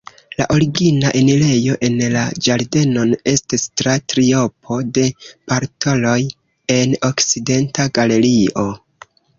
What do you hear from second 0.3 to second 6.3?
La origina enirejo en la ĝardenon estis tra triopo de portaloj